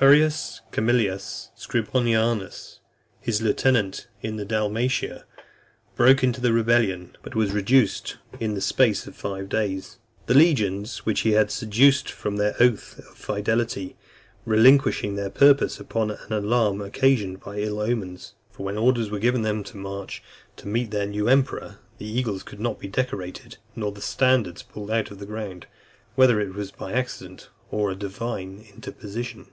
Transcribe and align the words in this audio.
Furius 0.00 0.60
Camillus 0.70 1.50
Scribonianus, 1.56 2.78
his 3.20 3.42
lieutenant 3.42 4.06
in 4.22 4.36
Dalmatia, 4.46 5.24
broke 5.96 6.22
into 6.22 6.40
rebellion, 6.52 7.16
but 7.20 7.34
was 7.34 7.50
reduced 7.50 8.16
in 8.34 8.54
(305) 8.54 8.54
the 8.54 8.60
space 8.60 9.06
of 9.08 9.16
five 9.16 9.48
days; 9.48 9.98
the 10.26 10.34
legions 10.34 10.98
which 10.98 11.22
he 11.22 11.32
had 11.32 11.50
seduced 11.50 12.10
from 12.12 12.36
their 12.36 12.54
oath 12.62 13.00
of 13.00 13.06
fidelity 13.18 13.96
relinquishing 14.44 15.16
their 15.16 15.30
purpose, 15.30 15.80
upon 15.80 16.12
an 16.12 16.32
alarm 16.32 16.80
occasioned 16.80 17.40
by 17.40 17.58
ill 17.58 17.80
omens. 17.80 18.34
For 18.52 18.62
when 18.62 18.78
orders 18.78 19.10
were 19.10 19.18
given 19.18 19.42
them 19.42 19.64
to 19.64 19.76
march, 19.76 20.22
to 20.58 20.68
meet 20.68 20.92
their 20.92 21.06
new 21.06 21.28
emperor, 21.28 21.80
the 21.98 22.06
eagles 22.06 22.44
could 22.44 22.60
not 22.60 22.78
be 22.78 22.86
decorated, 22.86 23.56
nor 23.74 23.90
the 23.90 24.00
standards 24.00 24.62
pulled 24.62 24.92
out 24.92 25.10
of 25.10 25.18
the 25.18 25.26
ground, 25.26 25.66
whether 26.14 26.38
it 26.38 26.54
was 26.54 26.70
by 26.70 26.92
accident, 26.92 27.48
or 27.72 27.90
a 27.90 27.96
divine 27.96 28.64
interposition. 28.72 29.48